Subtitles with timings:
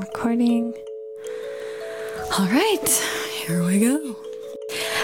[0.00, 0.72] Recording.
[2.38, 2.88] All right,
[3.44, 4.16] here we go.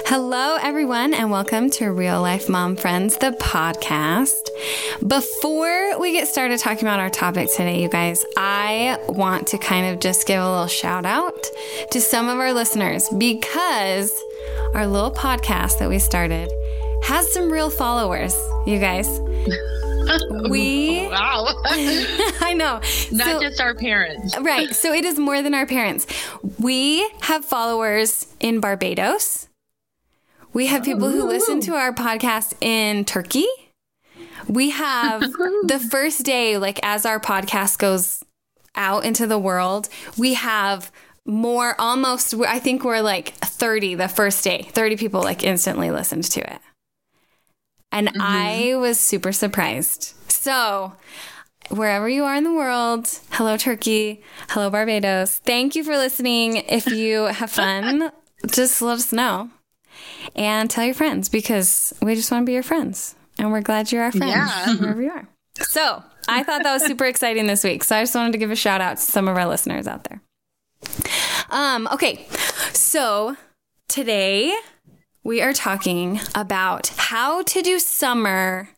[0.07, 4.49] Hello, everyone, and welcome to Real Life Mom Friends, the podcast.
[5.07, 9.87] Before we get started talking about our topic today, you guys, I want to kind
[9.87, 11.47] of just give a little shout out
[11.91, 14.19] to some of our listeners because
[14.73, 16.51] our little podcast that we started
[17.03, 18.35] has some real followers,
[18.67, 19.21] you guys.
[20.51, 21.47] We wow.
[21.67, 22.81] I know.
[23.13, 24.37] Not So- just our parents.
[24.39, 24.75] right.
[24.75, 26.07] So it is more than our parents.
[26.59, 29.49] We have followers in Barbados.
[30.53, 33.47] We have people who listen to our podcast in Turkey.
[34.49, 35.21] We have
[35.65, 38.23] the first day, like as our podcast goes
[38.75, 40.91] out into the world, we have
[41.27, 44.69] more almost, I think we're like 30 the first day.
[44.73, 46.61] 30 people like instantly listened to it.
[47.93, 50.15] And I was super surprised.
[50.31, 50.93] So,
[51.71, 54.23] wherever you are in the world, hello, Turkey.
[54.51, 55.39] Hello, Barbados.
[55.39, 56.57] Thank you for listening.
[56.57, 58.11] If you have fun,
[58.49, 59.51] just let us know
[60.35, 63.15] and tell your friends because we just want to be your friends.
[63.39, 64.75] And we're glad you're our friends Yeah.
[64.77, 65.29] wherever you are.
[65.63, 67.83] So, I thought that was super exciting this week.
[67.83, 70.05] So, I just wanted to give a shout out to some of our listeners out
[70.05, 70.21] there.
[71.49, 72.27] Um, okay.
[72.75, 73.39] So,
[73.89, 74.55] today
[75.27, 78.69] we are talking about how to do summer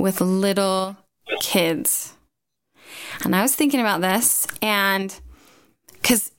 [0.00, 0.96] with little
[1.40, 2.14] kids.
[3.22, 5.14] And I was thinking about this, and
[5.92, 6.32] because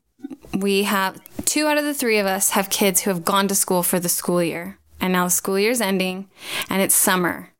[0.53, 3.55] we have two out of the three of us have kids who have gone to
[3.55, 6.29] school for the school year, and now the school year's ending,
[6.69, 7.51] and it's summer.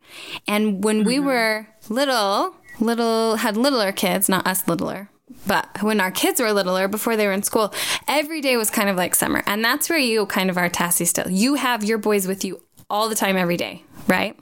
[0.46, 1.26] And when we mm-hmm.
[1.26, 5.10] were little, little had littler kids, not us littler,
[5.48, 7.74] but when our kids were littler before they were in school,
[8.08, 9.44] every day was kind of like summer.
[9.46, 11.30] And that's where you kind of are Tassie still.
[11.30, 14.38] You have your boys with you all the time, every day, right?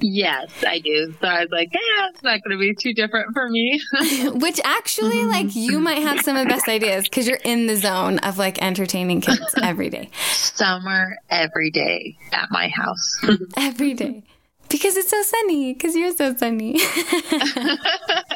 [0.00, 1.12] Yes, I do.
[1.20, 3.80] So I was like, yeah, it's not going to be too different for me.
[4.32, 7.76] Which actually, like, you might have some of the best ideas because you're in the
[7.76, 10.10] zone of like entertaining kids every day.
[10.30, 13.18] Summer every day at my house.
[13.56, 14.22] Every day.
[14.68, 16.72] Because it's so sunny, because you're so sunny.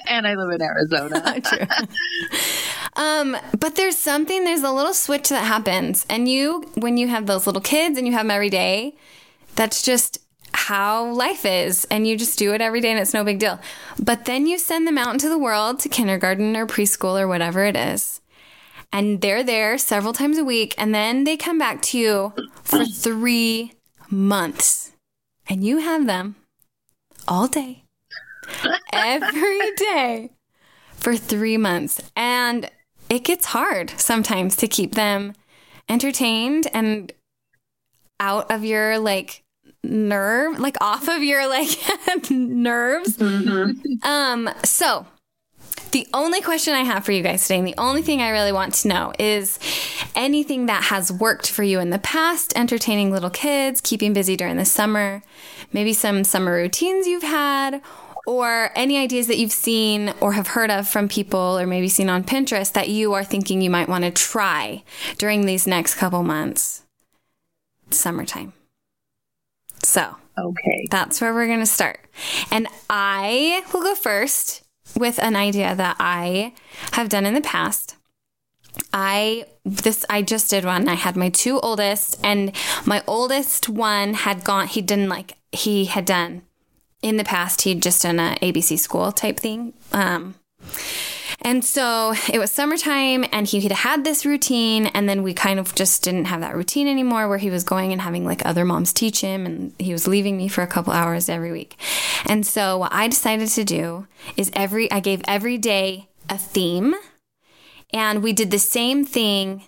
[0.09, 1.41] and I live in Arizona.
[1.45, 1.67] True.
[2.95, 6.07] Um, but there's something, there's a little switch that happens.
[6.09, 8.95] And you, when you have those little kids and you have them every day,
[9.57, 10.19] that's just
[10.55, 11.87] how life is.
[11.87, 13.61] And you just do it every day and it's no big deal.
[13.99, 17.65] But then you send them out into the world to kindergarten or preschool or whatever
[17.65, 18.21] it is.
[18.93, 20.75] And they're there several times a week.
[20.77, 23.73] And then they come back to you for three
[24.11, 24.92] months.
[25.49, 26.37] And you have them
[27.29, 27.85] all day,
[28.93, 30.31] every day
[30.95, 32.01] for three months.
[32.17, 32.71] And
[33.09, 35.35] it gets hard sometimes to keep them
[35.89, 37.13] entertained and
[38.21, 39.43] out of your like
[39.85, 41.71] nerve, like off of your like
[42.31, 43.21] nerves.
[44.03, 45.07] Um, so
[45.93, 48.53] the only question I have for you guys today, and the only thing I really
[48.53, 49.59] want to know is
[50.15, 54.57] anything that has worked for you in the past, entertaining little kids, keeping busy during
[54.57, 55.23] the summer,
[55.73, 57.81] maybe some summer routines you've had,
[58.27, 62.09] or any ideas that you've seen or have heard of from people or maybe seen
[62.09, 64.83] on Pinterest that you are thinking you might want to try
[65.19, 66.83] during these next couple months.
[67.91, 68.53] Summertime.
[69.83, 70.87] So, Okay.
[70.91, 72.01] that's where we're going to start.
[72.51, 74.63] And I will go first
[74.97, 76.53] with an idea that I
[76.93, 77.97] have done in the past.
[78.93, 80.89] I this I just did one.
[80.89, 82.53] I had my two oldest and
[82.87, 86.43] my oldest one had gone he didn't like he had done
[87.03, 89.75] in the past he'd just done a ABC school type thing.
[89.93, 90.37] Um
[91.45, 95.59] and so it was summertime and he had had this routine and then we kind
[95.59, 98.65] of just didn't have that routine anymore where he was going and having like other
[98.65, 101.77] moms teach him and he was leaving me for a couple hours every week.
[102.27, 106.95] And so what I decided to do is every I gave every day a theme
[107.93, 109.65] and we did the same thing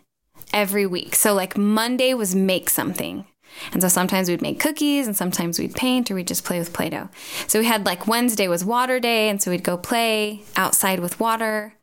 [0.53, 1.17] every week.
[1.17, 3.27] So like Monday was make something.
[3.73, 6.73] And so sometimes we'd make cookies and sometimes we'd paint or we'd just play with
[6.73, 7.09] Play Doh.
[7.47, 9.29] So we had like Wednesday was water day.
[9.29, 11.75] And so we'd go play outside with water.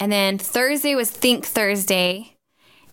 [0.00, 2.34] And then Thursday was Think Thursday.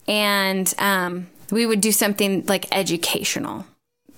[0.08, 3.66] And um, we would do something like educational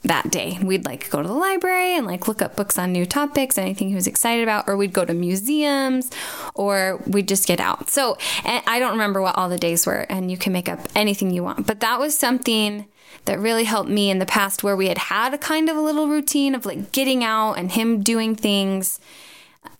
[0.04, 0.58] that day.
[0.62, 3.90] We'd like go to the library and like look up books on new topics, anything
[3.90, 6.10] he was excited about, or we'd go to museums
[6.56, 7.90] or we'd just get out.
[7.90, 11.32] So I don't remember what all the days were, and you can make up anything
[11.32, 11.68] you want.
[11.68, 12.86] But that was something
[13.26, 15.82] that really helped me in the past where we had had a kind of a
[15.82, 19.00] little routine of like getting out and him doing things.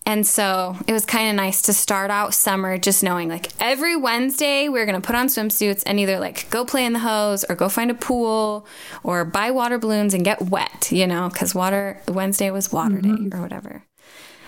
[0.06, 3.96] And so it was kind of nice to start out summer just knowing like every
[3.96, 7.44] Wednesday we're going to put on swimsuits and either like go play in the hose
[7.50, 8.66] or go find a pool
[9.04, 13.10] or buy water balloons and get wet, you know, because water, Wednesday was water day
[13.10, 13.38] mm-hmm.
[13.38, 13.84] or whatever.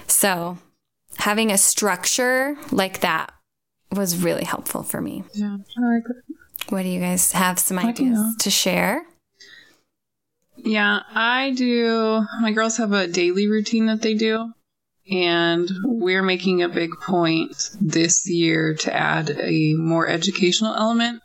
[0.08, 0.58] So
[1.18, 3.34] having a structure like that
[3.92, 5.24] was really helpful for me.
[5.34, 6.29] Yeah, I like it.
[6.70, 9.04] What do you guys have some ideas to share?
[10.58, 12.24] Yeah, I do.
[12.42, 14.54] My girls have a daily routine that they do.
[15.12, 21.22] And we're making a big point this year to add a more educational element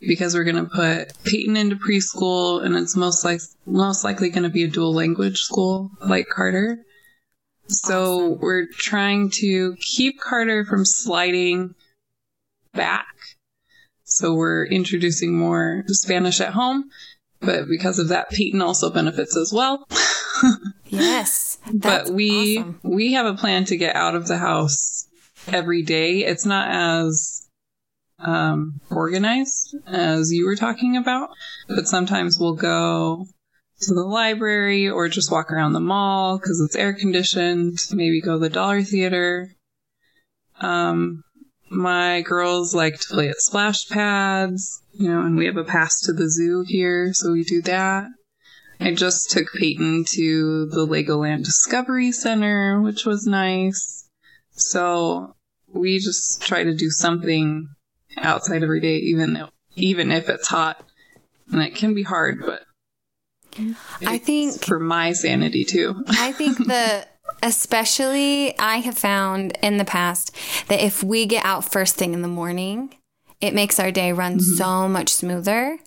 [0.00, 4.44] because we're going to put Peyton into preschool and it's most like most likely going
[4.44, 6.78] to be a dual language school like Carter.
[7.66, 11.74] So we're trying to keep Carter from sliding
[12.72, 13.06] back.
[14.18, 16.90] So we're introducing more Spanish at home,
[17.40, 19.86] but because of that, Peyton also benefits as well.
[20.94, 21.58] Yes.
[21.72, 22.80] But we awesome.
[22.82, 25.08] we have a plan to get out of the house
[25.48, 26.24] every day.
[26.24, 27.48] It's not as
[28.18, 31.30] um, organized as you were talking about,
[31.68, 33.26] but sometimes we'll go
[33.80, 37.78] to the library or just walk around the mall because it's air conditioned.
[37.90, 39.52] Maybe go to the Dollar Theater.
[40.60, 41.24] Um,
[41.74, 46.00] my girls like to play at splash pads, you know, and we have a pass
[46.02, 48.06] to the zoo here, so we do that.
[48.80, 54.08] I just took Peyton to the Legoland Discovery Center, which was nice.
[54.50, 55.34] So
[55.72, 57.68] we just try to do something
[58.16, 60.82] outside every day, even though, even if it's hot,
[61.50, 62.62] and it can be hard, but
[64.04, 66.02] I think for my sanity too.
[66.08, 67.06] I think the
[67.42, 70.34] especially I have found in the past
[70.68, 72.94] that if we get out first thing in the morning,
[73.40, 74.54] it makes our day run mm-hmm.
[74.54, 75.78] so much smoother.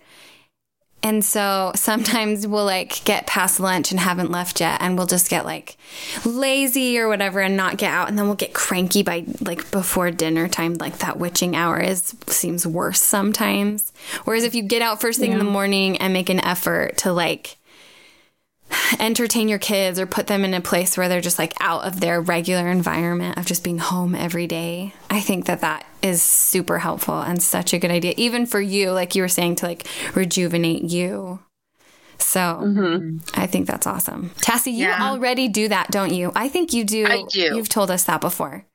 [1.04, 5.30] And so sometimes we'll like get past lunch and haven't left yet, and we'll just
[5.30, 5.78] get like
[6.26, 8.10] lazy or whatever and not get out.
[8.10, 10.74] And then we'll get cranky by like before dinner time.
[10.74, 13.94] Like that witching hour is seems worse sometimes.
[14.26, 17.14] Whereas if you get out first thing in the morning and make an effort to
[17.14, 17.58] like
[19.00, 22.00] entertain your kids or put them in a place where they're just like out of
[22.00, 24.94] their regular environment of just being home every day.
[25.10, 28.92] I think that that is super helpful and such a good idea, even for you,
[28.92, 31.40] like you were saying, to like rejuvenate you.
[32.18, 33.40] So mm-hmm.
[33.40, 34.32] I think that's awesome.
[34.42, 35.02] Tassie, you Yeah.
[35.02, 36.32] already do that, don't you?
[36.36, 37.06] I think you do.
[37.06, 37.56] I do.
[37.56, 38.66] You've told us that before.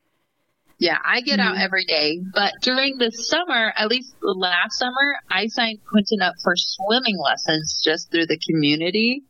[0.78, 1.62] Yeah, I get out mm-hmm.
[1.62, 6.54] every day, but during the summer, at least last summer, I signed Quentin up for
[6.56, 9.22] swimming lessons just through the community,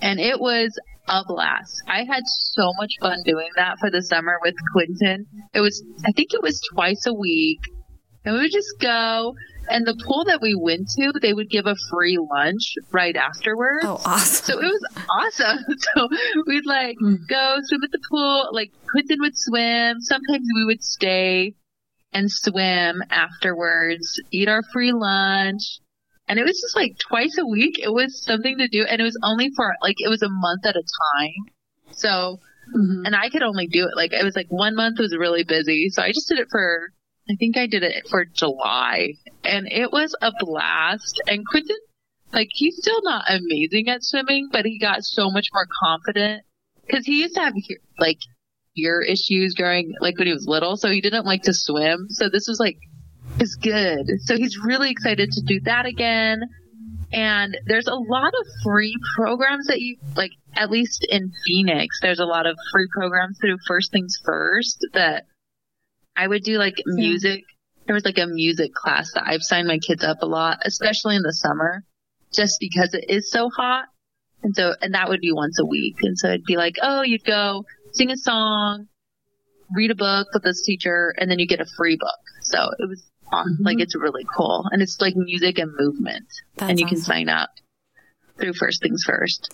[0.00, 1.82] and it was a blast.
[1.88, 5.26] I had so much fun doing that for the summer with Quentin.
[5.54, 7.60] It was, I think it was twice a week,
[8.24, 9.34] and we would just go.
[9.68, 13.84] And the pool that we went to, they would give a free lunch right afterwards.
[13.84, 14.54] Oh, awesome.
[14.54, 15.58] So it was awesome.
[15.94, 16.08] So
[16.46, 16.96] we'd like
[17.28, 18.48] go swim at the pool.
[18.52, 20.00] Like Quentin would swim.
[20.00, 21.54] Sometimes we would stay
[22.12, 25.80] and swim afterwards, eat our free lunch.
[26.30, 27.80] And it was just like twice a week.
[27.80, 28.84] It was something to do.
[28.84, 31.52] And it was only for like, it was a month at a time.
[31.90, 32.38] So,
[32.72, 33.04] mm-hmm.
[33.04, 35.90] and I could only do it like, it was like one month was really busy.
[35.90, 36.92] So I just did it for,
[37.28, 41.20] I think I did it for July and it was a blast.
[41.26, 41.76] And Quentin
[42.32, 46.44] like he's still not amazing at swimming, but he got so much more confident
[46.86, 47.54] because he used to have
[47.98, 48.18] like
[48.76, 52.06] ear issues during like when he was little, so he didn't like to swim.
[52.10, 52.78] So this was like
[53.38, 54.06] is good.
[54.24, 56.42] So he's really excited to do that again.
[57.12, 62.20] And there's a lot of free programs that you like at least in Phoenix, there's
[62.20, 65.24] a lot of free programs through First Things First that
[66.16, 67.44] I would do like music.
[67.86, 71.16] There was like a music class that I've signed my kids up a lot, especially
[71.16, 71.84] in the summer
[72.32, 73.86] just because it is so hot.
[74.42, 75.96] And so, and that would be once a week.
[76.02, 78.86] And so it'd be like, oh, you'd go sing a song,
[79.74, 82.20] read a book with this teacher, and then you get a free book.
[82.42, 83.58] So it was awesome.
[83.60, 83.82] like, mm-hmm.
[83.82, 84.66] it's really cool.
[84.70, 86.26] And it's like music and movement.
[86.56, 87.50] That's and you can sign up
[88.40, 89.52] through First Things First.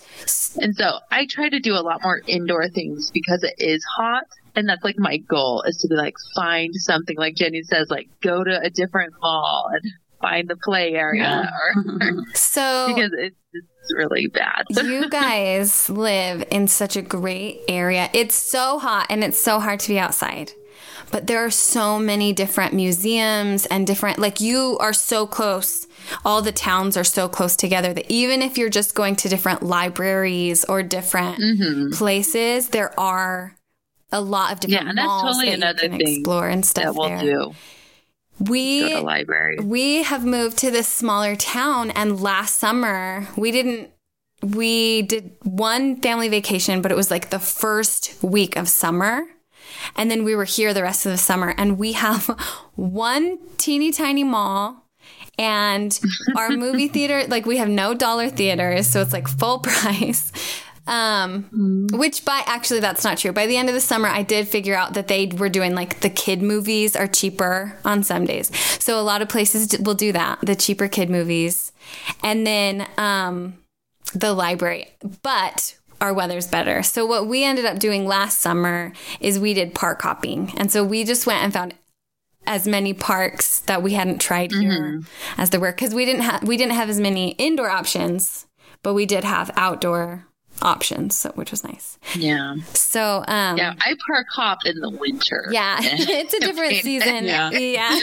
[0.61, 4.25] And so I try to do a lot more indoor things because it is hot.
[4.55, 8.09] And that's like my goal is to be like, find something like Jenny says, like
[8.23, 9.83] go to a different mall and
[10.21, 14.65] find the play area or So because it's, it's really bad.
[14.71, 18.09] you guys live in such a great area.
[18.15, 20.53] It's so hot and it's so hard to be outside.
[21.13, 25.87] But there are so many different museums and different, like, you are so close.
[26.25, 29.63] All the towns are so close together that even if you're just going to different
[29.63, 31.91] libraries or different Mm-hmm.
[31.97, 33.57] places, there are
[34.13, 36.95] a lot of different Yeah, and that's totally that another thing explore and stuff that
[36.95, 37.21] we'll there.
[37.23, 37.55] do.
[38.39, 39.57] We Go to library.
[39.63, 43.91] we have moved to this smaller town and last summer we didn't
[44.43, 49.25] we did one family vacation but it was like the first week of summer
[49.97, 52.27] and then we were here the rest of the summer and we have
[52.75, 54.85] one teeny tiny mall
[55.39, 56.01] and
[56.37, 60.33] our movie theater like we have no dollar theaters so it's like full price
[60.87, 63.33] Um, which by actually that's not true.
[63.33, 65.99] By the end of the summer, I did figure out that they were doing like
[66.01, 68.57] the kid movies are cheaper on some days.
[68.81, 71.73] So a lot of places will do that, the cheaper kid movies,
[72.23, 73.59] and then um,
[74.15, 74.87] the library.
[75.23, 76.83] But our weather's better.
[76.83, 80.85] So what we ended up doing last summer is we did park hopping, and so
[80.85, 81.75] we just went and found
[82.47, 85.03] as many parks that we hadn't tried here
[85.37, 88.47] as there were because we didn't have we didn't have as many indoor options,
[88.83, 90.27] but we did have outdoor
[90.63, 91.99] options, so, which was nice.
[92.15, 92.55] Yeah.
[92.73, 93.75] So um, Yeah.
[93.79, 95.47] I park hop in the winter.
[95.51, 97.25] yeah, it's a different season.
[97.25, 97.51] Yeah.
[97.51, 97.99] Yeah.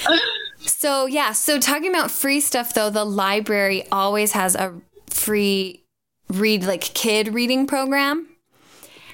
[0.58, 4.74] so yeah, so talking about free stuff though, the library always has a
[5.08, 5.81] free
[6.32, 8.28] read like kid reading program.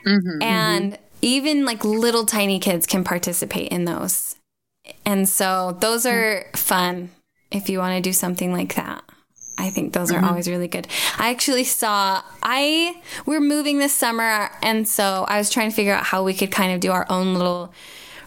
[0.06, 0.42] Mhm.
[0.42, 4.36] And even like little tiny kids can participate in those.
[5.04, 7.10] And so those are fun
[7.50, 9.02] if you want to do something like that.
[9.58, 10.86] I think those are always really good.
[11.18, 15.92] I actually saw I we're moving this summer and so I was trying to figure
[15.92, 17.72] out how we could kind of do our own little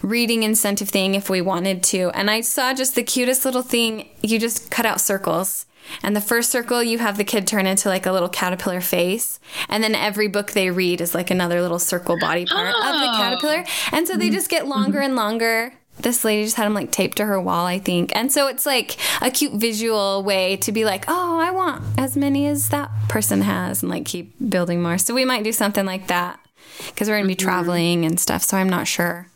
[0.01, 2.09] reading incentive thing if we wanted to.
[2.13, 4.09] And I saw just the cutest little thing.
[4.21, 5.65] You just cut out circles.
[6.03, 9.39] And the first circle, you have the kid turn into like a little caterpillar face.
[9.69, 13.11] And then every book they read is like another little circle body part of the
[13.11, 13.17] Oh.
[13.17, 13.65] caterpillar.
[13.91, 14.35] And so they mm-hmm.
[14.35, 15.05] just get longer mm-hmm.
[15.05, 15.73] and longer.
[15.99, 18.15] This lady just had them like taped to her wall, I think.
[18.15, 22.17] And so it's like a cute visual way to be like, oh, I want as
[22.17, 24.97] many as that person has and like keep building more.
[24.97, 26.39] So we might do something like that
[26.87, 27.47] because we're going to be mm-hmm.
[27.47, 28.41] traveling and stuff.
[28.43, 29.27] So I'm not sure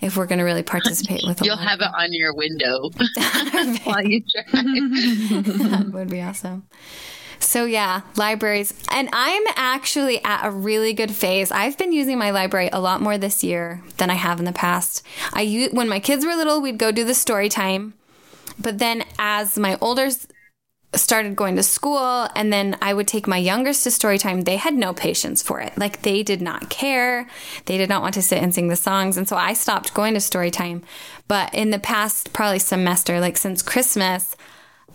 [0.00, 2.90] if we're going to really participate with You'll have it on your window
[3.84, 4.54] while you drive.
[4.54, 6.66] that would be awesome.
[7.40, 8.74] So yeah, libraries.
[8.90, 11.50] And I'm actually at a really good phase.
[11.50, 14.52] I've been using my library a lot more this year than I have in the
[14.52, 15.04] past.
[15.32, 17.94] I when my kids were little, we'd go do the story time.
[18.58, 20.26] But then as my olders
[20.94, 24.56] started going to school and then I would take my youngest to story time, they
[24.56, 25.76] had no patience for it.
[25.76, 27.28] Like they did not care.
[27.66, 29.16] They did not want to sit and sing the songs.
[29.16, 30.82] And so I stopped going to story time.
[31.26, 34.34] But in the past probably semester, like since Christmas,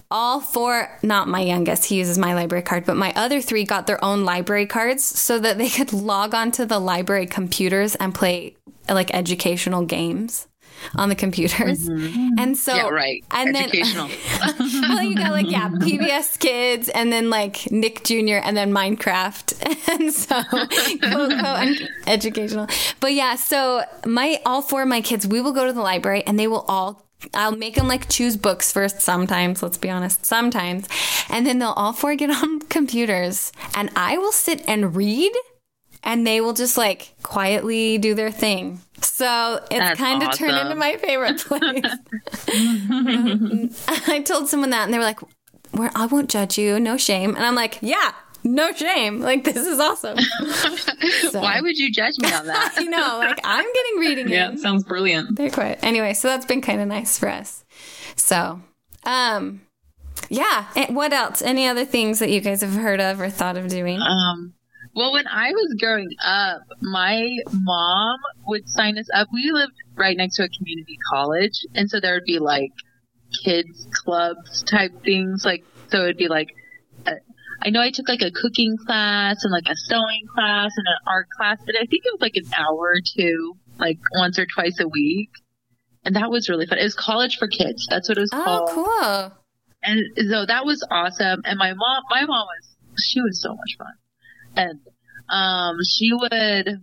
[0.10, 3.88] all four, not my youngest, he uses my library card, but my other three got
[3.88, 8.56] their own library cards so that they could log onto the library computers and play
[8.90, 10.48] like educational games
[10.96, 11.88] on the computers.
[11.88, 12.30] Mm-hmm.
[12.38, 13.24] And so, Yeah, right.
[13.32, 14.08] And Educational.
[14.08, 15.84] then, well, you got like, yeah, mm-hmm.
[15.84, 18.40] PBS Kids and then like Nick Jr.
[18.44, 19.54] and then Minecraft.
[19.94, 22.68] And so, quote, quote, educational.
[23.00, 26.24] But yeah, so my, all four of my kids, we will go to the library
[26.26, 27.04] and they will all
[27.34, 30.88] I'll make them like choose books first sometimes, let's be honest, sometimes.
[31.30, 35.32] And then they'll all four get on computers and I will sit and read
[36.04, 38.82] and they will just like quietly do their thing.
[39.02, 41.84] So it's kind of turned into my favorite place.
[44.08, 45.20] I told someone that and they were like,
[45.74, 47.36] "Well, I won't judge you, no shame.
[47.36, 49.20] And I'm like, yeah, no shame.
[49.20, 50.18] Like, this is awesome.
[51.32, 52.74] So- Why would you judge me on that?
[52.78, 54.58] I know, like, I'm getting reading Yeah, in.
[54.58, 55.36] sounds brilliant.
[55.36, 55.80] They're quiet.
[55.82, 57.66] Anyway, so that's been kind of nice for us.
[58.16, 58.62] So,
[59.04, 59.62] um,
[60.30, 60.66] yeah.
[60.92, 61.42] What else?
[61.42, 64.00] Any other things that you guys have heard of or thought of doing?
[64.02, 64.54] Um,
[64.96, 69.28] well, when I was growing up, my mom would sign us up.
[69.34, 72.72] We lived right next to a community college, and so there would be like
[73.44, 75.44] kids clubs type things.
[75.44, 76.50] Like, so it'd be like,
[77.08, 77.14] a,
[77.62, 80.98] I know I took like a cooking class and like a sewing class and an
[81.08, 84.46] art class, but I think it was like an hour or two, like once or
[84.46, 85.30] twice a week.
[86.06, 86.78] And that was really fun.
[86.80, 87.88] It was college for kids.
[87.90, 88.70] That's what it was Oh, called.
[88.70, 88.74] Oh,
[89.32, 89.38] cool.
[89.82, 91.42] And so that was awesome.
[91.46, 93.94] And my mom, my mom was, she was so much fun.
[94.56, 94.80] And,
[95.30, 96.82] um, she would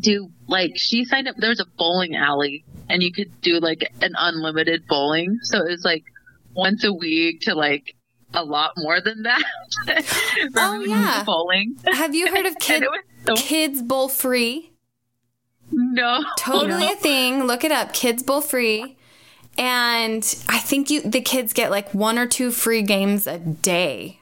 [0.00, 3.92] do, like, she signed up, there was a bowling alley and you could do like
[4.02, 5.38] an unlimited bowling.
[5.42, 6.04] So it was like
[6.54, 7.94] once a week to like
[8.34, 9.42] a lot more than that.
[10.56, 11.22] Oh, yeah.
[11.24, 11.76] Bowling.
[11.86, 12.84] Have you heard of kid,
[13.26, 14.72] so, Kids Bowl Free?
[15.70, 16.22] no.
[16.38, 17.44] Totally a thing.
[17.44, 17.92] Look it up.
[17.92, 18.96] Kids Bowl Free.
[19.56, 24.17] And I think you the kids get like one or two free games a day.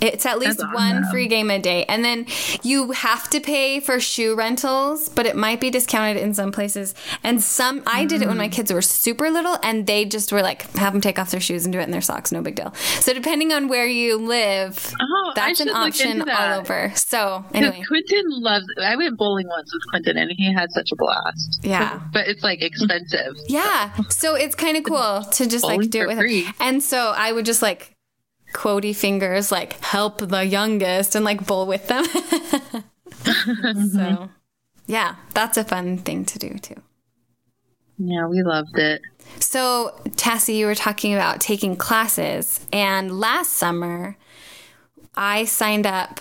[0.00, 1.84] It's at least one free game a day.
[1.88, 2.26] And then
[2.62, 6.94] you have to pay for shoe rentals, but it might be discounted in some places.
[7.22, 8.40] And some, I did it when Mm.
[8.40, 11.40] my kids were super little and they just were like, have them take off their
[11.40, 12.30] shoes and do it in their socks.
[12.30, 12.74] No big deal.
[13.00, 16.52] So depending on where you live, Oh, that's an option that.
[16.52, 16.92] all over.
[16.94, 18.66] So anyway, Quentin loves.
[18.82, 21.60] I went bowling once with Quentin, and he had such a blast.
[21.62, 22.00] yeah.
[22.12, 23.34] But it's like expensive.
[23.46, 23.92] Yeah.
[24.10, 26.42] So it's kind of cool to just like do it with free.
[26.42, 26.52] her.
[26.60, 27.92] And so I would just like
[28.56, 32.04] quotey fingers, like help the youngest and like bowl with them.
[33.92, 34.30] so
[34.86, 36.80] yeah, that's a fun thing to do too.
[37.98, 39.02] Yeah, we loved it.
[39.40, 44.16] So Tassie, you were talking about taking classes and last summer
[45.14, 46.20] I signed up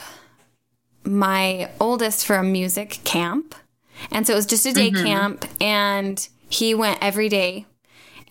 [1.04, 3.56] my oldest for a music camp.
[4.12, 7.66] And so it was just a day camp and he went every day.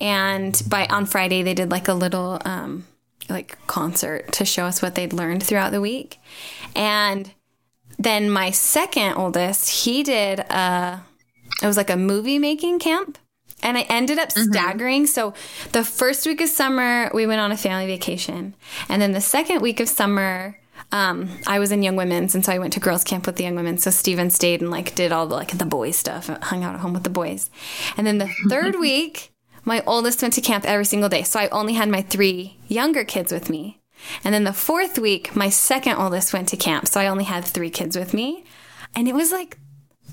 [0.01, 2.85] And by on Friday they did like a little um
[3.29, 6.19] like concert to show us what they'd learned throughout the week.
[6.75, 7.33] And
[7.99, 11.03] then my second oldest, he did a
[11.63, 13.19] it was like a movie making camp.
[13.63, 15.07] And I ended up staggering.
[15.07, 15.33] So
[15.73, 18.55] the first week of summer, we went on a family vacation.
[18.89, 20.59] And then the second week of summer,
[20.93, 23.45] um, I was in Young Women's, and so I went to girls' camp with the
[23.45, 23.79] Young Women.
[23.79, 26.81] So Steven stayed and like did all the like the boys stuff, hung out at
[26.81, 27.51] home with the boys.
[27.97, 29.33] And then the third week,
[29.65, 31.23] my oldest went to camp every single day.
[31.23, 33.81] So I only had my three younger kids with me.
[34.23, 36.89] And then the fourth week, my second oldest went to camp.
[36.89, 38.45] So I only had three kids with me.
[38.95, 39.59] And it was like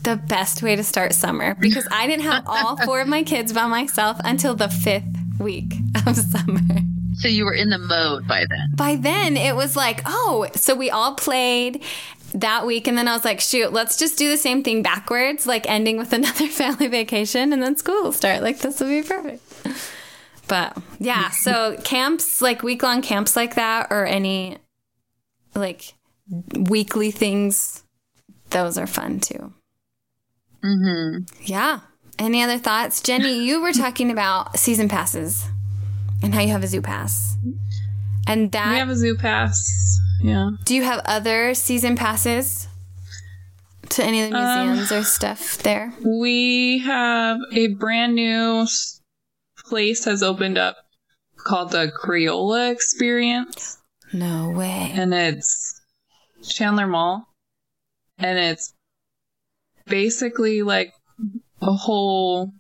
[0.04, 3.54] the best way to start summer because I didn't have all four of my kids
[3.54, 5.06] by myself until the fifth
[5.40, 5.74] week
[6.08, 6.62] of summer.
[7.16, 8.72] So you were in the mode by then.
[8.74, 11.84] By then, it was like, oh, so we all played
[12.34, 12.88] that week.
[12.88, 15.98] And then I was like, shoot, let's just do the same thing backwards, like ending
[15.98, 18.42] with another family vacation and then school will start.
[18.42, 19.44] Like, this will be perfect.
[20.48, 24.58] But yeah, so camps, like week long camps like that, or any
[25.56, 25.94] like
[26.54, 27.84] weekly things,
[28.50, 29.54] those are fun too.
[30.64, 31.24] Mm-hmm.
[31.44, 31.80] Yeah.
[32.20, 33.02] Any other thoughts?
[33.02, 35.46] Jenny, you were talking about season passes
[36.22, 37.38] and how you have a zoo pass.
[38.28, 40.00] And that We have a zoo pass.
[40.22, 40.52] Yeah.
[40.64, 42.68] Do you have other season passes
[43.90, 45.94] to any of the Um, museums or stuff there?
[46.06, 48.68] We have a brand new
[49.66, 50.78] place has opened up
[51.38, 53.80] called the Crayola Experience,
[54.14, 54.92] No way.
[54.94, 55.82] and it's
[56.44, 57.28] Chandler Mall,
[58.20, 58.74] and it's
[59.88, 60.94] basically like
[61.62, 62.54] a whole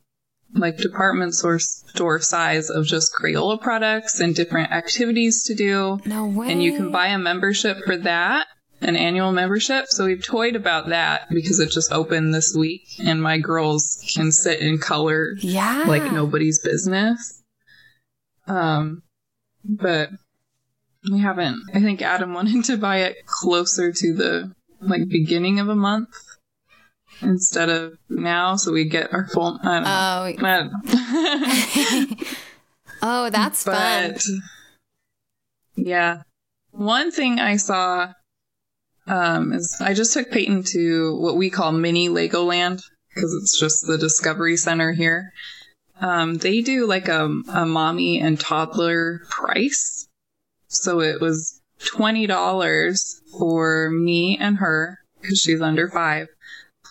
[0.53, 5.99] like department store store size of just Crayola products and different activities to do.
[6.05, 6.51] No way.
[6.51, 8.47] And you can buy a membership for that,
[8.81, 9.85] an annual membership.
[9.87, 14.31] So we've toyed about that because it just opened this week and my girls can
[14.31, 15.85] sit in color Yeah.
[15.87, 17.41] like nobody's business.
[18.47, 19.03] Um,
[19.63, 20.09] but
[21.11, 25.69] we haven't, I think Adam wanted to buy it closer to the like beginning of
[25.69, 26.09] a month
[27.21, 28.55] instead of now.
[28.55, 29.89] So we get our full, I don't know.
[29.89, 32.25] Oh, I don't know.
[33.01, 34.15] oh, that's fun.
[35.75, 36.21] Yeah,
[36.71, 38.13] one thing I saw
[39.07, 42.81] um, is I just took Peyton to what we call mini Legoland
[43.13, 45.31] because it's just the Discovery Center here.
[45.99, 50.07] Um, they do like a, a mommy and toddler price,
[50.67, 56.27] so it was twenty dollars for me and her because she's under five,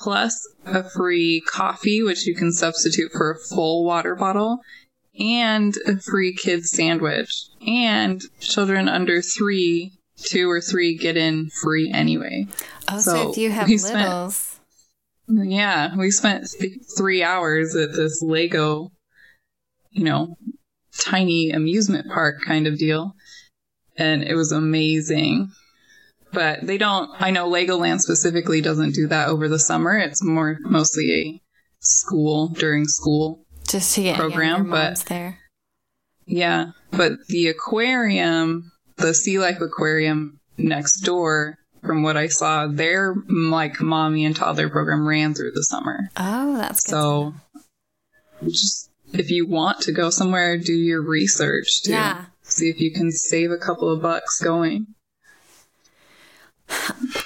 [0.00, 4.58] plus a free coffee which you can substitute for a full water bottle
[5.18, 7.30] and a free kids sandwich.
[7.66, 12.46] And children under three, two or three get in free anyway.
[12.88, 14.46] Oh, so, so if you have we spent- littles.
[15.32, 18.90] Yeah, we spent th- three hours at this Lego,
[19.90, 20.36] you know,
[20.98, 23.14] tiny amusement park kind of deal.
[23.96, 25.52] And it was amazing.
[26.32, 29.98] But they don't, I know Legoland specifically doesn't do that over the summer.
[29.98, 31.42] It's more mostly a
[31.80, 35.38] school during school just to get program, but- there.
[36.26, 43.16] Yeah, but the aquarium, the Sea Life Aquarium next door, from what I saw, their
[43.28, 46.08] like mommy and toddler program ran through the summer.
[46.16, 46.90] Oh, that's good.
[46.92, 47.34] So,
[48.44, 52.24] just if you want to go somewhere, do your research to Yeah.
[52.42, 54.86] see if you can save a couple of bucks going.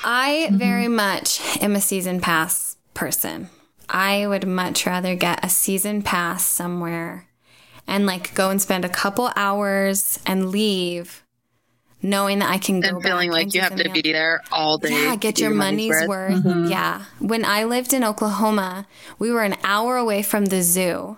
[0.04, 0.56] I Mm-hmm.
[0.58, 3.48] very much am a season pass person.
[3.88, 7.26] I would much rather get a season pass somewhere
[7.86, 11.22] and like go and spend a couple hours and leave
[12.02, 14.76] knowing that I can go And feeling back like you have to be there all
[14.78, 14.90] day.
[14.90, 16.44] Yeah, get do your money's worth.
[16.44, 16.66] Mm-hmm.
[16.70, 17.04] Yeah.
[17.18, 18.86] When I lived in Oklahoma,
[19.18, 21.16] we were an hour away from the zoo.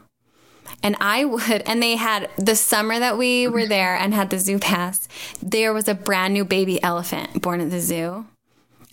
[0.86, 3.70] And I would, and they had the summer that we were mm-hmm.
[3.70, 5.08] there and had the zoo pass,
[5.42, 8.26] there was a brand new baby elephant born at the zoo.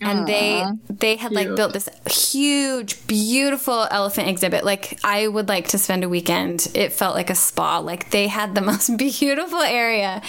[0.00, 4.64] And they they had like built this huge, beautiful elephant exhibit.
[4.64, 6.66] Like I would like to spend a weekend.
[6.74, 7.78] It felt like a spa.
[7.78, 10.20] Like they had the most beautiful area,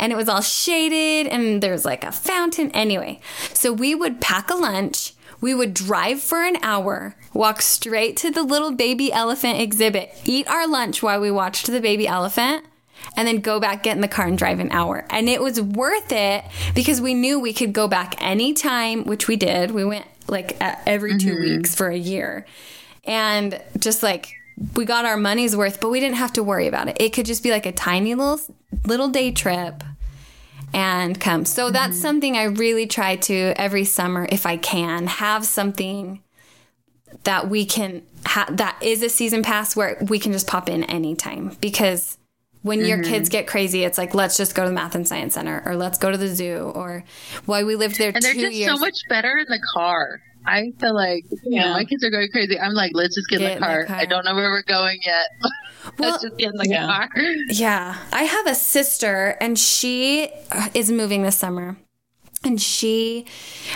[0.00, 2.70] and it was all shaded, and there was like a fountain.
[2.72, 3.20] Anyway,
[3.52, 5.12] so we would pack a lunch.
[5.42, 10.48] We would drive for an hour, walk straight to the little baby elephant exhibit, eat
[10.48, 12.64] our lunch while we watched the baby elephant,
[13.16, 15.04] and then go back, get in the car, and drive an hour.
[15.10, 19.36] And it was worth it because we knew we could go back anytime, which we
[19.36, 19.72] did.
[19.72, 21.42] We went like every 2 mm-hmm.
[21.42, 22.46] weeks for a year.
[23.04, 24.34] And just like
[24.76, 26.96] we got our money's worth, but we didn't have to worry about it.
[27.00, 28.40] It could just be like a tiny little
[28.86, 29.82] little day trip.
[30.72, 31.44] And come.
[31.44, 32.02] So that's mm-hmm.
[32.02, 36.22] something I really try to every summer, if I can, have something
[37.24, 40.84] that we can ha- that is a season pass where we can just pop in
[40.84, 42.18] anytime because
[42.62, 43.10] when your mm-hmm.
[43.10, 45.76] kids get crazy, it's like let's just go to the math and science center or
[45.76, 47.04] let's go to the zoo or
[47.44, 48.72] why we lived there And they're just years.
[48.72, 50.20] so much better in the car.
[50.46, 51.72] I feel like you know, Yeah.
[51.72, 52.58] my kids are going crazy.
[52.58, 53.84] I'm like, let's just get, Get in in the the car.
[53.86, 53.96] car.
[53.96, 55.26] I don't know where we're going yet.
[55.98, 56.86] Well, let's just get in the Yeah.
[56.86, 57.08] car.
[57.48, 57.96] Yeah.
[58.12, 61.76] I have a sister and she uh, is moving this summer.
[62.44, 63.26] And she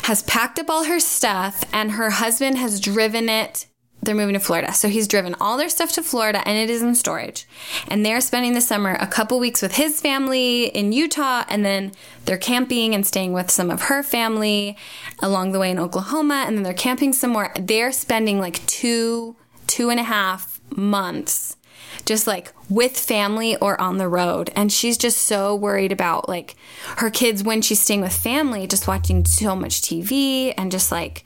[0.05, 3.67] has packed up all her stuff and her husband has driven it.
[4.07, 4.73] They're moving to Florida.
[4.73, 7.47] So he's driven all their stuff to Florida and it is in storage.
[7.88, 11.92] And they're spending the summer a couple weeks with his family in Utah and then
[12.25, 14.77] they're camping and staying with some of her family
[15.21, 17.53] along the way in Oklahoma and then they're camping some more.
[17.59, 21.57] They're spending like two, two and a half months
[22.05, 24.51] just like with family or on the road.
[24.55, 26.55] And she's just so worried about like
[26.99, 31.25] her kids when she's staying with family, just watching so much TV and just like,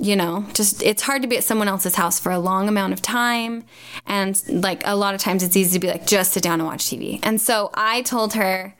[0.00, 2.92] you know, just it's hard to be at someone else's house for a long amount
[2.92, 3.64] of time.
[4.06, 6.66] And like a lot of times it's easy to be like, just sit down and
[6.66, 7.18] watch TV.
[7.22, 8.74] And so I told her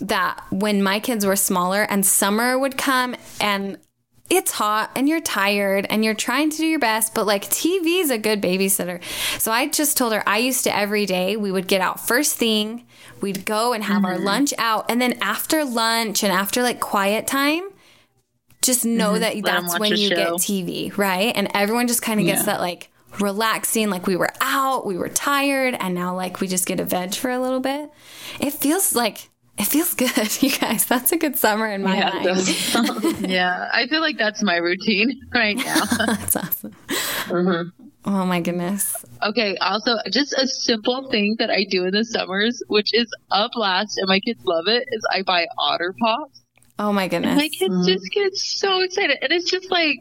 [0.00, 3.78] that when my kids were smaller and summer would come and
[4.30, 8.00] it's hot and you're tired and you're trying to do your best, but like TV
[8.00, 9.02] is a good babysitter.
[9.38, 12.36] So I just told her I used to every day we would get out first
[12.36, 12.86] thing,
[13.20, 14.24] we'd go and have our mm-hmm.
[14.24, 17.70] lunch out, and then after lunch and after like quiet time,
[18.62, 20.32] just know that 'em that's when you get.
[20.34, 21.32] TV, right?
[21.36, 22.46] And everyone just kind of gets Yeah.
[22.46, 22.90] that like
[23.20, 26.84] relaxing, like we were out, we were tired, and now like we just get a
[26.84, 27.90] veg for a little bit.
[28.40, 30.84] It feels like it feels good, you guys.
[30.86, 33.20] That's a good summer in my Yeah, mind.
[33.28, 35.84] Yeah, I feel like that's my routine right now.
[36.06, 36.74] That's awesome.
[37.26, 37.72] Mhm.
[38.04, 38.94] Oh my goodness.
[39.22, 43.48] okay, also just a simple thing that I do in the summers, which is a
[43.52, 46.40] blast, and my kids love it, is I buy Otter Pops.
[46.78, 47.36] Oh my goodness.
[47.36, 47.82] My mm-hmm.
[47.82, 49.98] kids just get so excited, and it's just like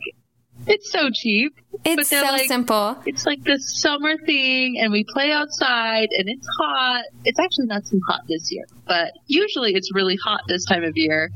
[0.65, 1.55] it's so cheap.
[1.85, 2.97] it's they're so like- simple.
[3.05, 7.03] It's like this summer thing, and we play outside, and it's hot.
[7.25, 10.93] It's actually not too hot this year, but usually it's really hot this time of
[10.95, 11.29] year.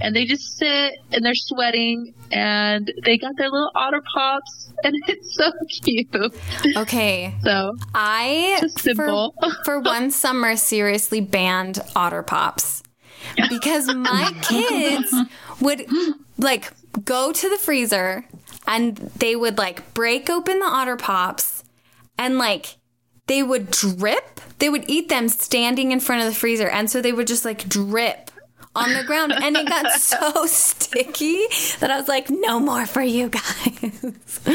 [0.00, 4.94] And they just sit and they're sweating, and they got their little otter pops, and
[5.08, 5.50] it's so
[5.82, 6.08] cute.
[6.76, 7.34] Okay.
[7.42, 9.34] So I Just simple.
[9.42, 12.82] For, for one summer seriously banned otter pops.
[13.48, 15.14] Because my kids
[15.60, 15.86] would
[16.36, 16.72] like
[17.04, 18.24] go to the freezer
[18.66, 21.64] and they would like break open the otter pops
[22.18, 22.76] and like
[23.26, 24.40] they would drip.
[24.58, 26.68] They would eat them standing in front of the freezer.
[26.68, 28.30] And so they would just like drip
[28.74, 29.32] on the ground.
[29.32, 31.46] And it got so sticky
[31.80, 34.14] that I was like, no more for you guys.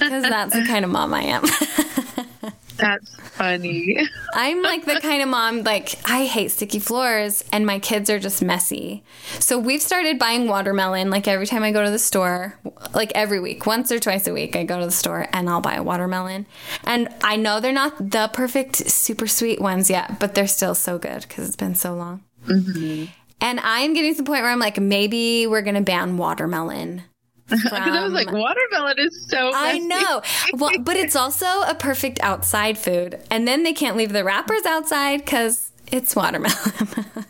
[0.00, 1.44] Because that's the kind of mom I am.
[2.80, 3.98] that's funny.
[4.34, 8.18] I'm like the kind of mom, like, I hate sticky floors and my kids are
[8.18, 9.02] just messy.
[9.38, 12.58] So we've started buying watermelon like every time I go to the store,
[12.94, 15.60] like every week, once or twice a week, I go to the store and I'll
[15.60, 16.46] buy a watermelon.
[16.84, 20.98] And I know they're not the perfect, super sweet ones yet, but they're still so
[20.98, 22.22] good because it's been so long.
[22.46, 23.06] Mm-hmm.
[23.40, 27.02] And I'm getting to the point where I'm like, maybe we're going to ban watermelon.
[27.62, 29.50] Because I was like, watermelon is so.
[29.54, 30.22] I know.
[30.54, 33.20] Well, but it's also a perfect outside food.
[33.30, 36.54] And then they can't leave the wrappers outside because it's watermelon.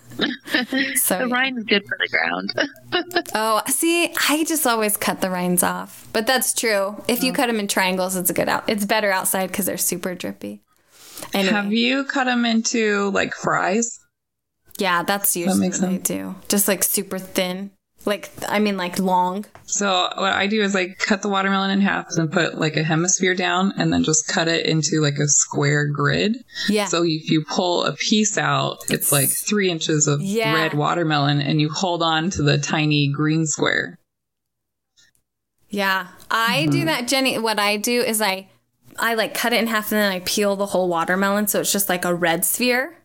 [0.96, 1.34] so, The yeah.
[1.34, 3.28] rind is good for the ground.
[3.34, 6.06] oh, see, I just always cut the rinds off.
[6.12, 7.02] But that's true.
[7.08, 7.26] If Oh.
[7.26, 8.64] you cut them in triangles, it's a good out.
[8.68, 10.62] It's better outside because they're super drippy.
[11.34, 13.98] Anyway, Have you cut them into like fries?
[14.78, 16.34] yeah, that's usually makes what I do.
[16.48, 17.70] Just like super thin.
[18.06, 19.44] Like, I mean, like long.
[19.66, 19.86] So
[20.16, 23.34] what I do is I cut the watermelon in half and put like a hemisphere
[23.34, 26.38] down and then just cut it into like a square grid.
[26.68, 26.86] Yeah.
[26.86, 30.54] So if you pull a piece out, it's like three inches of Yeah.
[30.54, 33.98] red watermelon and you hold on to the tiny green square.
[35.68, 36.70] Yeah, I Mm-hmm.
[36.70, 37.38] do that, Jenny.
[37.38, 38.48] What I do is I,
[38.98, 41.72] I like cut it in half and then I peel the whole watermelon so it's
[41.72, 42.96] just like a red sphere,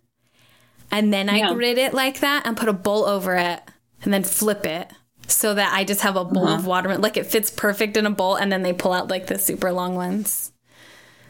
[0.89, 1.53] and then I Yeah.
[1.53, 3.61] grid it like that and put a bowl over it
[4.03, 4.91] and then flip it
[5.27, 6.55] so that I just have a bowl Uh-huh.
[6.57, 7.01] of watermelon.
[7.01, 9.71] Like it fits perfect in a bowl, and then they pull out like the super
[9.71, 10.51] long ones.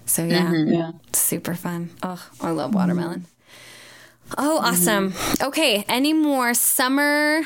[0.06, 0.74] So yeah, mm-hmm.
[0.74, 0.92] Yeah.
[1.14, 1.90] super fun.
[2.04, 3.22] Oh, I love watermelon.
[3.22, 4.34] Mm-hmm.
[4.38, 5.12] Oh, awesome.
[5.12, 5.48] Mm-hmm.
[5.48, 7.42] Okay, any more summer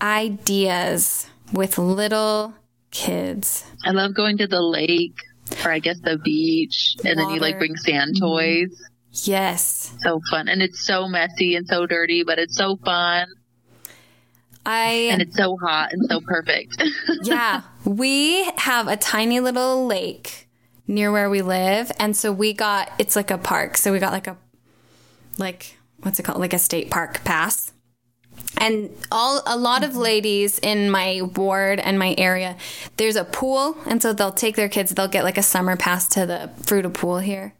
[0.00, 2.54] ideas with little
[2.90, 3.64] kids?
[3.84, 5.16] I love going to the lake
[5.64, 8.82] or I guess the beach, and then you like bring sand toys.
[9.24, 9.94] Yes.
[10.00, 13.26] So fun, and it's so messy and so dirty, but it's so fun,
[14.66, 16.82] I and it's so hot and so perfect.
[17.22, 20.48] yeah, we have a tiny little lake
[20.86, 23.76] near where we live, and so we got it's like a park.
[23.76, 24.36] So we got like a
[25.38, 26.40] like what's it called?
[26.40, 27.72] Like a state park pass.
[28.58, 32.56] and all a lot of ladies in my ward and my area
[32.96, 36.08] there's a pool and so they'll take their kids they'll get like a summer pass
[36.08, 37.54] to the fruita pool here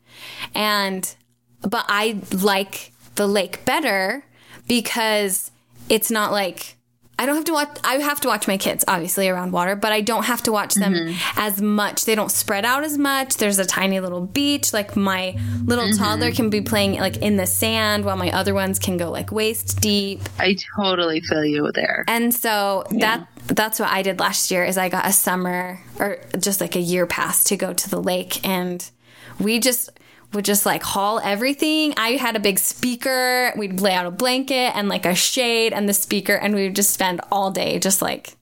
[0.55, 1.15] and
[1.63, 4.25] but i like the lake better
[4.69, 5.51] because
[5.89, 6.77] it's not like
[7.19, 7.79] I don't have to watch.
[7.85, 10.75] I have to watch my kids, obviously, around water, but I don't have to watch
[10.75, 11.39] them Mm-hmm.
[11.39, 12.05] as much.
[12.05, 13.37] They don't spread out as much.
[13.37, 14.73] There's a tiny little beach.
[14.73, 16.03] Like my little Mm-hmm.
[16.03, 19.31] toddler can be playing like in the sand, while my other ones can go like
[19.31, 20.21] waist deep.
[20.39, 22.05] I totally feel you there.
[22.09, 24.65] And so that that's what I did last year.
[24.65, 28.03] Is I got a summer or just like a year pass to go to the
[28.03, 28.91] lake, and
[29.39, 29.91] we just
[30.35, 31.95] would just like haul everything.
[31.97, 33.53] I had a big speaker.
[33.57, 36.77] We'd lay out a blanket and like a shade and the speaker, and we would
[36.77, 38.37] just spend all day just like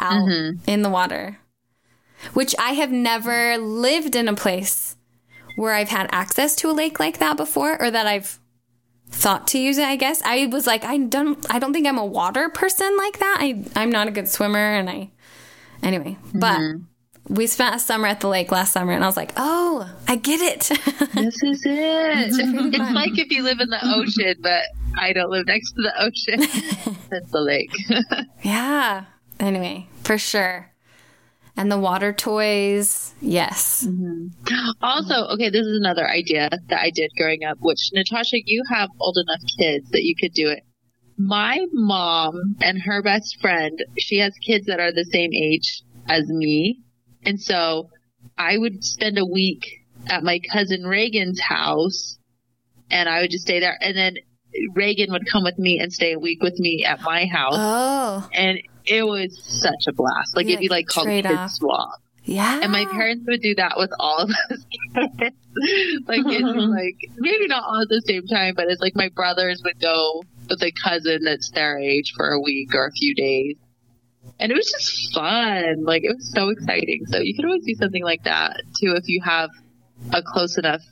[0.00, 0.58] out mm-hmm.
[0.68, 1.38] in the water.
[2.34, 4.96] Which I have never lived in a place
[5.56, 8.38] where I've had access to a lake like that before, or that I've
[9.08, 9.84] thought to use it.
[9.84, 13.18] I guess I was like, I don't, I don't think I'm a water person like
[13.18, 13.38] that.
[13.40, 15.10] I, I'm not a good swimmer, and I,
[15.82, 16.16] anyway.
[16.32, 16.84] But mm-hmm.
[17.28, 20.16] We spent a summer at the lake last summer, and I was like, oh, I
[20.16, 20.78] get it.
[21.14, 22.32] This is it.
[22.38, 24.62] It's like if you live in the ocean, but
[24.98, 26.96] I don't live next to the ocean.
[27.10, 27.70] That's the lake.
[28.42, 29.04] yeah.
[29.38, 30.72] Anyway, for sure.
[31.56, 33.86] And the water toys, yes.
[33.86, 34.70] Mm-hmm.
[34.80, 38.88] also, okay, this is another idea that I did growing up, which Natasha, you have
[38.98, 40.62] old enough kids that you could do it.
[41.18, 46.26] My mom and her best friend, she has kids that are the same age as
[46.28, 46.80] me.
[47.24, 47.90] And so
[48.36, 49.64] I would spend a week
[50.06, 52.18] at my cousin Reagan's house
[52.90, 53.76] and I would just stay there.
[53.80, 54.16] And then
[54.74, 57.54] Reagan would come with me and stay a week with me at my house.
[57.56, 60.36] Oh, and it was such a blast.
[60.36, 61.50] Like You, it'd be like, like called trade Kids off.
[61.52, 62.00] Swap.
[62.24, 62.60] yeah.
[62.62, 65.36] And my parents would do that with all of us kids.
[66.06, 69.62] like it's like maybe not all at the same time, but it's like my brothers
[69.64, 73.56] would go with a cousin that's their age for a week or a few days.
[74.42, 75.84] And it was just fun.
[75.84, 77.06] Like it was so exciting.
[77.06, 79.50] So you could always do something like that too if you have
[80.12, 80.82] a close enough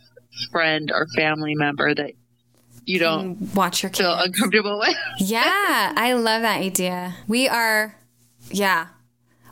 [0.53, 2.13] friend or family member that
[2.85, 4.01] you don't watch your kids.
[4.01, 4.97] feel uncomfortable with.
[5.19, 7.17] Yeah, I love that idea.
[7.29, 7.97] We are,
[8.51, 8.87] yeah.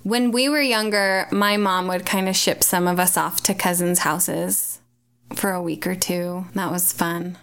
[0.04, 3.54] When we were younger, my mom would kind of ship some of us off to
[3.54, 4.80] cousins' houses
[5.34, 6.46] for a week or two.
[6.54, 7.36] That was fun.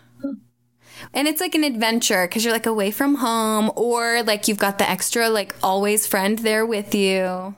[1.14, 4.78] And it's like an adventure because you're like away from home or like you've got
[4.78, 7.56] the extra, like always friend there with you.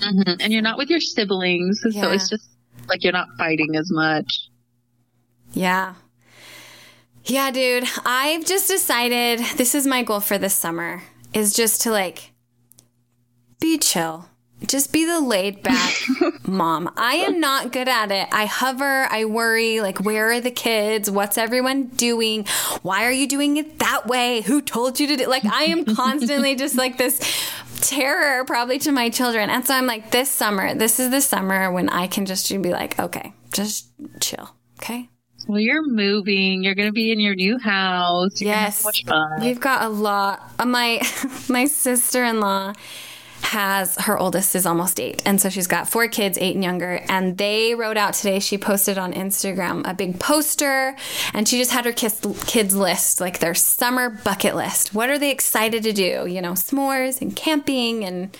[0.00, 0.40] Mm-hmm.
[0.40, 2.50] and you're not with your siblings, so it's just
[2.88, 4.48] like you're not fighting as much.
[5.52, 5.94] Yeah.
[7.24, 7.84] Yeah, dude.
[8.04, 12.32] I've just decided this is my goal for this summer is just to like
[13.60, 14.28] be chill.
[14.66, 15.94] Just be the laid back
[16.46, 16.92] mom.
[16.96, 18.28] I am not good at it.
[18.32, 21.10] I hover, I worry, like, where are the kids?
[21.10, 22.46] What's everyone doing?
[22.82, 24.40] Why are you doing it that way?
[24.42, 27.20] Who told you to do Like, I am constantly just like this
[27.80, 29.50] terror probably to my children.
[29.50, 32.70] And so I'm like, this summer, this is the summer when I can just be
[32.70, 33.88] like, okay, just
[34.20, 34.54] chill.
[34.80, 35.08] Okay.
[35.46, 36.64] Well, you're moving.
[36.64, 38.40] You're going to be in your new house.
[38.40, 38.78] You're Yes.
[38.78, 39.40] so much fun.
[39.42, 40.50] We've got a lot.
[40.58, 41.02] Uh, my
[41.48, 42.72] my sister in law
[43.44, 47.00] has her oldest is almost eight, and so she's got four kids, eight and younger.
[47.08, 48.40] And they wrote out today.
[48.40, 50.96] She posted on Instagram a big poster,
[51.32, 54.94] and she just had her kids kids list like their summer bucket list.
[54.94, 56.26] What are they excited to do?
[56.26, 58.36] You know, s'mores and camping and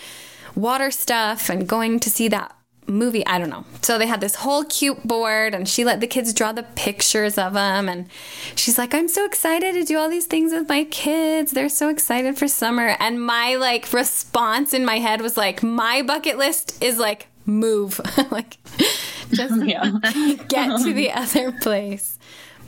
[0.54, 2.54] water stuff and going to see that
[2.86, 3.24] movie.
[3.26, 3.64] I don't know.
[3.82, 7.38] So they had this whole cute board and she let the kids draw the pictures
[7.38, 7.88] of them.
[7.88, 8.08] And
[8.54, 11.52] she's like, I'm so excited to do all these things with my kids.
[11.52, 12.96] They're so excited for summer.
[13.00, 18.00] And my like response in my head was like, my bucket list is like, move.
[18.30, 18.58] like,
[19.30, 19.90] just Yeah.
[20.48, 22.18] get to the other place.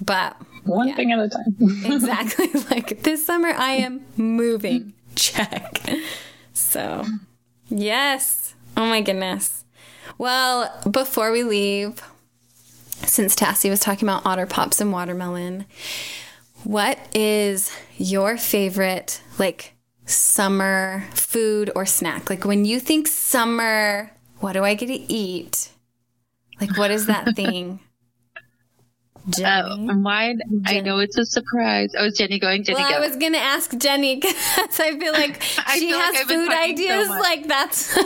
[0.04, 1.56] But One thing at a time.
[1.84, 4.92] exactly like this summer I am moving.
[5.14, 5.80] Check.
[6.52, 7.04] So,
[7.68, 8.54] yes.
[8.76, 9.64] Oh my goodness.
[10.18, 12.02] Well, before we leave,
[13.04, 15.66] since Tassie was talking about otter pops and watermelon,
[16.64, 19.74] what is your favorite like
[20.06, 22.30] summer food or snack?
[22.30, 25.68] Like when you think summer, what do I get to eat?
[26.60, 27.80] Like what is that thing?
[29.28, 29.92] Uh, Jenny?
[29.94, 31.90] mine, I know it's a surprise.
[31.98, 32.62] Oh, is Jenny going?
[32.62, 32.96] Jenny, Well, go.
[32.96, 34.34] I was gonna ask Jenny because
[34.80, 35.42] I feel like
[35.74, 37.08] she feel has I've food talking so ideas.
[37.08, 37.98] like that's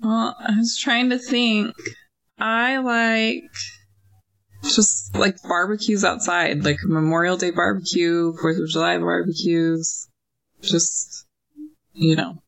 [0.00, 1.74] Well, I was trying to think.
[2.38, 3.42] I like
[4.64, 10.08] just like barbecues outside, like Memorial Day barbecue, Fourth of July barbecues.
[10.62, 11.26] Just,
[11.94, 12.42] you know,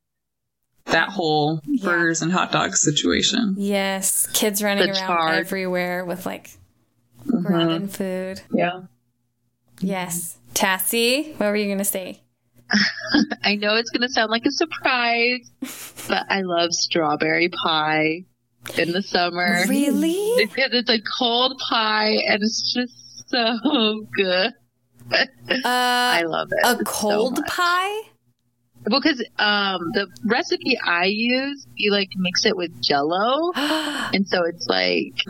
[0.87, 3.55] that whole burgers and hot dogs situation.
[3.59, 5.39] yes, kids running The around charred.
[5.41, 6.51] everywhere with like
[7.27, 7.43] Mm-hmm.
[7.47, 8.41] grabbing food.
[8.55, 8.81] Yeah.
[9.81, 10.39] Yes.
[10.55, 12.23] Tassie, what were you going to say?
[13.43, 15.51] I know it's going to sound like a surprise,
[16.09, 18.25] but I love strawberry pie
[18.79, 19.65] in the summer.
[19.69, 20.47] Really?
[20.47, 24.53] Because it's a cold pie and it's just so good.
[25.13, 25.27] Uh,
[25.65, 26.81] I love it.
[26.81, 27.49] a cold much.
[27.49, 28.01] pie?
[28.85, 34.67] Because um, the recipe I use, you like mix it with Jello, and so it's
[34.69, 35.21] like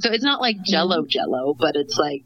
[0.00, 2.24] so it's not like Jello Jello, but it's like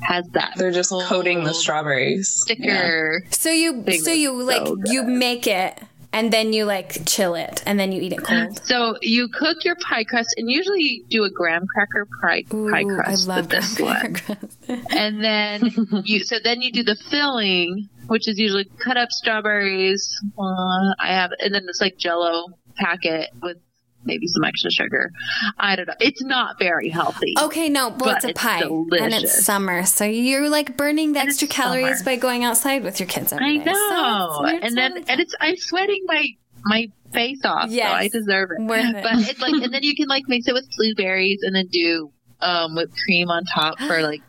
[0.00, 0.54] has that.
[0.56, 2.44] They're just cold coating the strawberries.
[2.48, 2.54] Yeah.
[2.54, 3.24] sticker.
[3.30, 5.80] So you Thing so was you like so you make it
[6.12, 8.64] and then you like chill it and then you eat it cold.
[8.64, 12.54] So you cook your pie crust, and usually you do a graham cracker pie, pie
[12.54, 14.16] Ooh, I crust love with this one,
[14.90, 20.14] and then you so then you do the filling, which is usually cut up strawberries.
[20.38, 23.58] Uh, I have, and then it's like Jello packet with
[24.04, 25.10] maybe some extra sugar.
[25.58, 25.94] I don't know.
[26.00, 27.34] It's not very healthy.
[27.40, 31.12] Okay, no, well, But it's a it's pie, and it's summer, so you're like burning
[31.12, 32.04] the And extra calories summer.
[32.04, 33.64] by going outside with your kids every I.
[33.64, 36.26] So know, it's and then and it's I'm sweating my
[36.64, 37.90] my face off, Yes.
[37.90, 38.62] so I deserve it.
[38.62, 39.02] Worth it.
[39.02, 42.10] But it's like, and then you can like mix it with blueberries, and then do
[42.40, 44.22] um whipped cream on top for like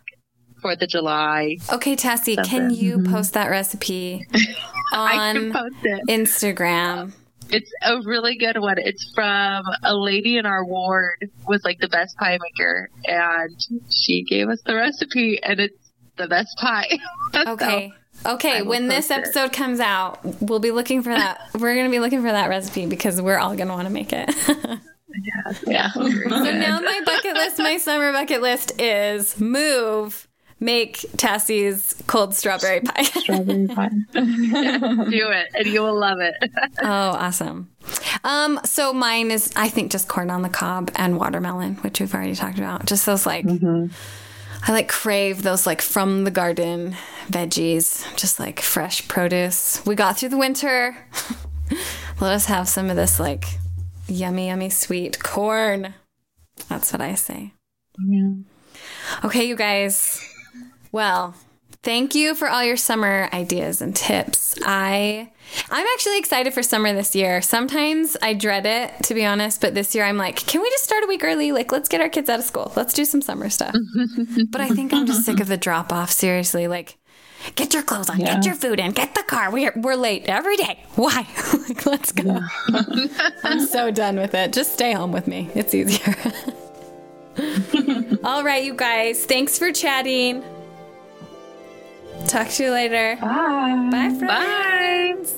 [0.61, 1.57] Fourth of July.
[1.71, 2.45] Okay, Tassie, Something.
[2.45, 4.25] can you post that recipe
[4.93, 6.01] I can on post it.
[6.07, 7.11] Instagram?
[7.49, 8.77] It's a really good one.
[8.77, 13.55] It's from a lady in our ward was like the best pie maker, and
[13.91, 16.89] she gave us the recipe, and it's the best pie.
[17.33, 17.93] So, Okay.
[18.27, 19.17] Okay, when this post it.
[19.23, 21.49] episode comes out, we'll be looking for that.
[21.55, 23.93] We're going to be looking for that recipe because we're all going to want to
[23.93, 24.31] make it.
[24.31, 24.77] so
[25.65, 25.89] yeah.
[25.93, 26.03] So
[26.51, 30.27] now my bucket list, my summer bucket list is move,
[30.59, 33.03] make Tassie's cold strawberry pie.
[33.03, 33.89] Strawberry pie.
[34.13, 36.35] do it, and you will love it.
[36.81, 37.69] oh, awesome.
[38.23, 42.13] Um, so mine is, I think, just corn on the cob and watermelon, which we've
[42.13, 42.85] already talked about.
[42.85, 46.95] Just those like, I like crave those like from the garden
[47.27, 49.85] veggies, just like fresh produce.
[49.85, 50.95] We got through the winter.
[52.21, 53.45] Let us have some of this like
[54.07, 55.93] yummy, yummy sweet corn.
[56.69, 57.53] That's what I say.
[57.99, 58.33] Yeah.
[59.23, 60.21] Okay, you guys.
[60.93, 61.33] Well,
[61.81, 64.55] thank you for all your summer ideas and tips.
[64.63, 65.31] I
[65.71, 67.41] I'm actually excited for summer this year.
[67.41, 70.83] Sometimes I dread it, to be honest, but this year I'm like, can we just
[70.83, 71.51] start a week early?
[71.51, 72.71] Like, let's get our kids out of school.
[72.75, 73.75] Let's do some summer stuff.
[74.49, 76.11] but I think I'm just sick of the drop off.
[76.11, 76.99] Seriously, like,
[77.55, 79.51] get your clothes on, get your food in, get the car.
[79.51, 80.83] We're we're late every day.
[80.93, 81.27] Why?
[81.67, 82.39] like, let's go.
[83.43, 84.53] I'm so done with it.
[84.53, 85.49] Just stay home with me.
[85.55, 86.15] It's easier.
[88.23, 89.25] All right, you guys.
[89.25, 90.43] Thanks for chatting.
[92.33, 93.15] Talk to you later.
[93.21, 93.89] Bye.
[93.91, 95.33] Bye, friends.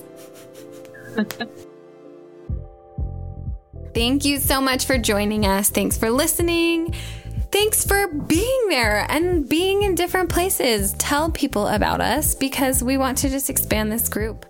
[1.17, 1.47] Bye.
[3.93, 5.69] Thank you so much for joining us.
[5.69, 6.95] Thanks for listening.
[7.51, 10.93] Thanks for being there and being in different places.
[10.93, 14.45] Tell people about us because we want to just expand this group.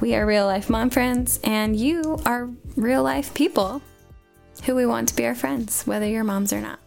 [0.00, 3.82] We are real life mom friends, and you are real life people
[4.62, 6.78] who we want to be our friends, whether you're moms or not.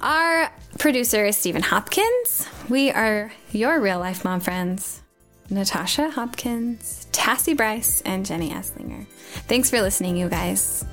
[0.00, 2.46] Our producer is Stephen Hopkins.
[2.68, 5.02] We are your real life mom friends.
[5.48, 9.06] Natasha Hopkins, Tassie Bryce, and Jenny Esslinger.
[9.46, 10.84] Thanks for listening, you guys.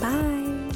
[0.00, 0.70] Bye.